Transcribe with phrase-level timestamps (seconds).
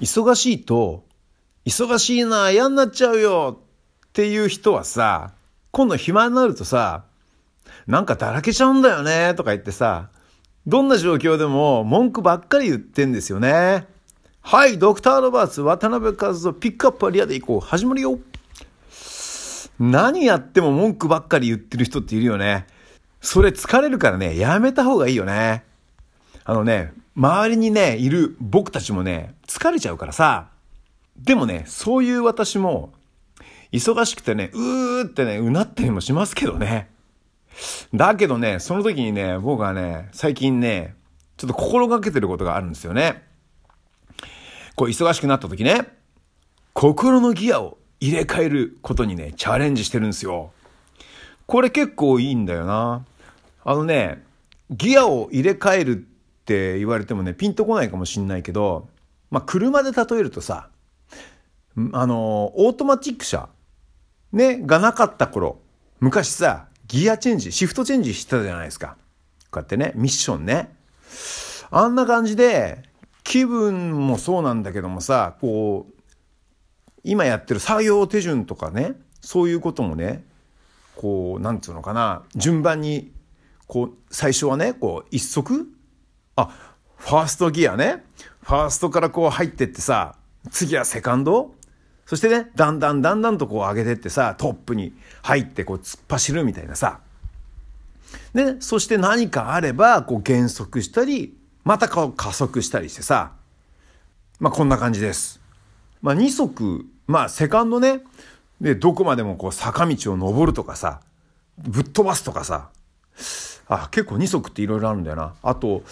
[0.00, 1.04] 忙しいと、
[1.66, 3.60] 忙しいな、嫌になっちゃうよ
[4.06, 5.32] っていう人はさ、
[5.72, 7.04] 今度暇になるとさ、
[7.86, 10.10] なんかだらけちゃうんだよねとか言ってさ、
[10.66, 13.86] どんな状況でも文句ばっかり言ってんですよね。
[14.40, 17.60] はい、ドクター・ロバーツ、渡辺和夫、ピックアップアリアでいこう。
[17.60, 18.18] 始まるよ。
[19.80, 22.66] 何やっても文句ばっかり言ってる人っているよね。
[23.20, 25.64] それ疲れるからね、やめた方がいいよね。
[26.44, 30.50] あのね、周りにね、いる僕たちもね、疲れちゃうからさ。
[31.16, 32.92] でもね、そういう私も、
[33.72, 36.88] 忙しくてね、うーってね、うなったりもしますけどね。
[37.92, 40.94] だけどね、その時にね、僕はね、最近ね、
[41.38, 43.24] ちょっと心がけてることがあるんですよね。
[44.76, 45.88] こう、忙しくなった時ね、
[46.72, 50.52] 心のギアを入れ替えることにね、チャレンジしてるんですよ。
[51.46, 53.04] これ結構いいんだよな。
[53.64, 54.22] あのね、
[54.70, 56.17] ギアを入れ替えるって
[56.48, 58.88] って言われてもね、ピンとこないかもしんないけど、
[59.30, 60.70] まあ、車で例えるとさ、
[61.92, 63.50] あの、オートマチック車、
[64.32, 65.60] ね、がなかった頃、
[66.00, 68.96] 昔さ、ギアチェンジ、シフトチェンジしてたじゃないですか。
[69.50, 70.74] こうやってね、ミッションね。
[71.70, 72.82] あんな感じで、
[73.24, 75.92] 気分もそうなんだけどもさ、こう、
[77.04, 80.24] 今やってる作業手順とかね、そういうこともね、
[80.96, 83.12] こう、なんつうのかな、順番に、
[83.66, 85.68] こう、最初はね、こう、一足
[86.40, 86.50] あ、
[86.96, 88.04] ファーストギアね。
[88.42, 90.14] ファーストからこう入ってってさ、
[90.52, 91.52] 次はセカンド？
[92.06, 97.00] そしてね、だんだんだんだんとこう上げてってさ、トップに入ってこう突っ走るみたいなさ。
[98.32, 103.32] で、そして何かあれば、こう減速したり、またこう加速したりしてさ。
[104.38, 105.40] まあこんな感じです。
[106.02, 108.02] まあ2足、まあセカンドね、
[108.60, 111.00] で、どこまでもこう坂道を登るとかさ、
[111.58, 112.68] ぶっ飛ばすとかさ。
[113.66, 115.34] あ、結構2足っていろいろあるんだよな。
[115.42, 115.82] あと、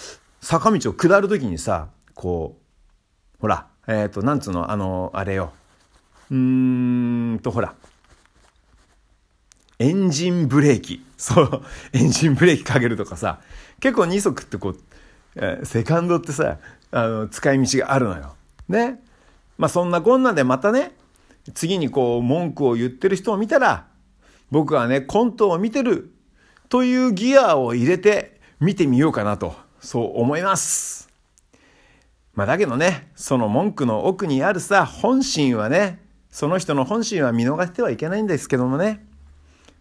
[0.46, 2.56] 坂道を下るときにさ、こ
[3.36, 5.52] う、ほら、えっ、ー、と、なんつうの、あの、あれよ。
[6.30, 7.74] うーんと、ほら。
[9.80, 11.04] エンジンブレーキ。
[11.16, 11.62] そう、
[11.92, 13.40] エンジンブレーキかけるとかさ、
[13.80, 14.78] 結構2足ってこう、
[15.34, 16.58] えセカンドってさ、
[16.92, 18.36] あの、使い道があるのよ。
[18.68, 19.02] ね。
[19.58, 20.92] まあそんなこんなでまたね、
[21.54, 23.88] 次にこう文句を言ってる人を見たら、
[24.52, 26.14] 僕はね、コントを見てる
[26.68, 31.08] というギアを入れて見てみようかなと、そう思います。
[32.34, 39.04] まあだけどね、その文句の奥にあるさ、本心はね、その人の本心は見逃してはいけないんですけどもね、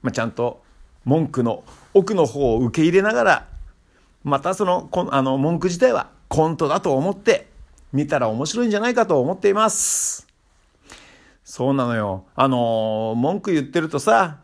[0.01, 0.63] まあ、ちゃんと
[1.03, 1.63] 文句の
[1.93, 3.47] 奥の方を受け入れながら、
[4.23, 7.47] またその、あの、文句自体はコントだと思って
[7.91, 10.27] 見たら面白いんじゃないかと思っています。
[11.43, 12.25] そうなのよ。
[12.35, 14.39] あの文句言ってるとさ、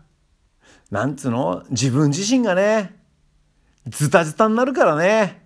[0.91, 1.63] なんつうの？
[1.71, 2.95] 自分自身がね、
[3.87, 5.40] ズタズタになるからね。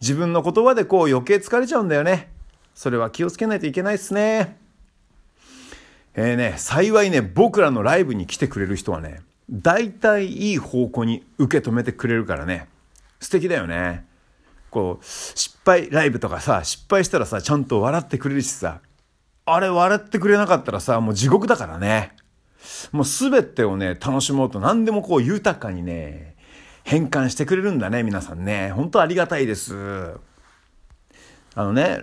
[0.00, 2.30] 自分の言葉でこう余計疲れちゃうんだよね。
[2.74, 4.58] それは気をつけないといけないっすね。
[6.14, 12.68] えー、ね、幸いね、僕らのライブに来てくれる人はね、大体いい方向に受け止めてくれるからね、
[13.20, 14.04] 素敵だよね。
[14.70, 18.80] こう、失敗ライブとかさ、失敗したらさ、ちゃんと笑ってくれるしさ、
[19.46, 22.12] あれ笑ってくれなかったらさ、もう地獄だからね。
[22.92, 26.33] もう全てをね、楽しもうと何でもこう豊かにね、
[26.84, 28.70] 変換してくれるんだね、皆さんね。
[28.70, 30.14] 本当ありがたいです。
[31.56, 32.00] あのね、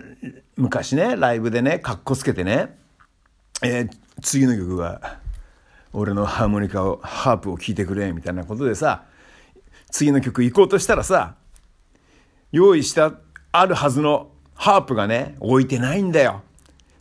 [0.56, 2.76] 昔ね、ライブでね、かっこつけてね、
[3.62, 5.18] えー、次の曲は
[5.92, 9.04] 俺のハーモニカをハープを聴いてくれみたいなことでさ
[9.90, 11.36] 次の曲行こうとしたらさ
[12.50, 13.12] 用意した
[13.52, 16.42] あるはずのハープがね置いてないんだよ。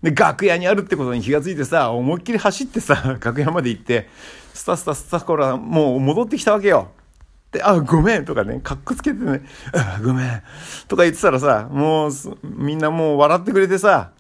[0.02, 4.10] で楽屋にあるってことに気が付いてさ思いっきり走ってさ楽屋まで行って
[4.54, 6.92] スタスタスタコラもう戻ってきたわけよ。
[7.52, 9.42] で、あ、ごめんとかね、かっこつけてね、
[9.74, 10.44] あ、ごめん
[10.88, 12.12] とか言ってたらさ、もう
[12.44, 14.12] みんなもう笑ってくれてさ、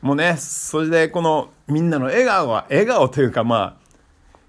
[0.00, 3.80] もうね、それでこのみんなの笑顔は、笑顔というかまあ、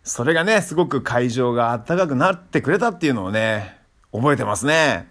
[0.03, 3.77] それがね、すごく会場が暖かくなってくれたっていうのをね、
[4.11, 5.07] 覚えてますね。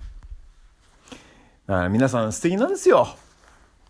[1.67, 3.09] だから皆さん素敵なんですよ。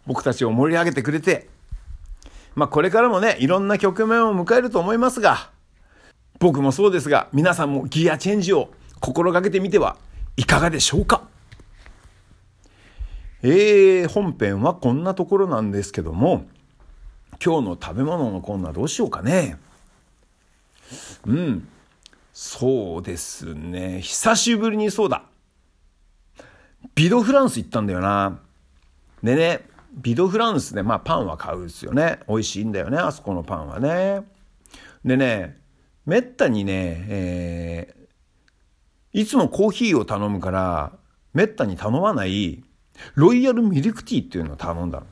[0.06, 1.48] 僕たちを盛り上げてくれて。
[2.55, 5.50] まあこれからもね、いろんな局面を迎えると思いますが、
[6.38, 8.70] 僕もそうですが、皆さんもギアチェンジを
[9.00, 9.97] 心がけてみては
[10.37, 11.29] いかがでしょうか？
[13.43, 16.47] えー、本編はこんなところなんですけども、
[17.44, 19.58] 今日の食べ物のコーナーどうしようかね。
[21.26, 21.69] うん。
[22.32, 24.00] そうですね。
[24.02, 25.25] 久しぶりにそうだ。
[26.94, 28.41] ビドフランス行ったんだよな。
[29.23, 29.61] でね、
[29.94, 32.20] ビドフランスで、まあパンは買うんですよね。
[32.29, 34.23] 美味しいんだよね、あそこのパンはね。
[35.05, 35.58] でね、
[36.06, 38.00] めったにね、えー、
[39.12, 40.92] いつもコーヒーを頼むから、
[41.34, 42.62] めったに頼まない
[43.14, 45.06] ロイヤルミルクティーっていうのを頼んだの。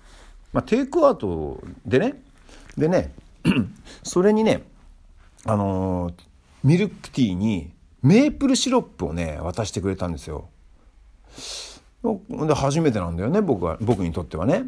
[0.52, 2.22] まあ、テイクアウトでね
[2.76, 3.12] でね
[4.02, 4.62] それにね
[5.44, 6.14] あのー、
[6.64, 7.70] ミルクティーに
[8.02, 10.48] メープルシロップをね渡してくれたんですよ。
[12.02, 14.64] で初めてなんだよね僕は僕にとってはね。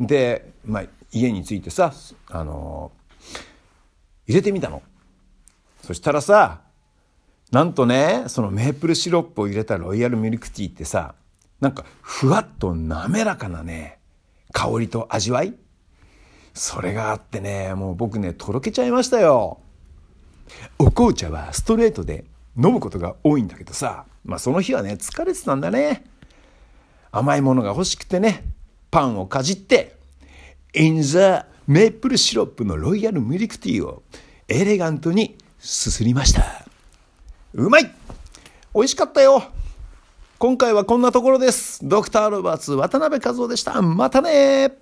[0.00, 1.92] で、まあ、家に着いてさ
[2.28, 3.40] あのー、
[4.28, 4.82] 入れてみたの。
[5.82, 6.63] そしたらさ
[7.52, 11.14] なんとねそのメープルシロップを入れたロイヤルミルクティーってさ
[11.60, 13.98] なんかふわっと滑らかなね
[14.52, 15.54] 香りと味わい？
[16.52, 19.60] それがあってねもう僕ねとろけちゃいましたよ。
[20.78, 22.24] お紅茶はストレートで
[22.56, 26.04] 飲むことが多いんだけどさまあその日はね疲れてたんだね。
[27.10, 28.44] 甘いものが欲しくてね
[28.90, 29.96] パンをかじって
[30.74, 34.02] in the メープルシロップのロイヤルミルクティーを
[34.48, 36.63] エレガントにすすりました。
[37.56, 37.84] うまい
[38.74, 39.44] 美味しかったよ
[40.38, 41.78] 今回はこんなところです。
[41.86, 43.80] ドクターロバーツ渡辺和夫でした。
[43.80, 44.72] またね